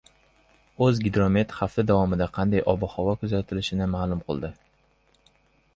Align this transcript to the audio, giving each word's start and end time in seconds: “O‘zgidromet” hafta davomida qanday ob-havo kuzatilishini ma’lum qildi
“O‘zgidromet” 0.85 1.53
hafta 1.57 1.85
davomida 1.91 2.27
qanday 2.39 2.65
ob-havo 2.75 3.15
kuzatilishini 3.25 3.91
ma’lum 3.95 4.27
qildi 4.31 4.55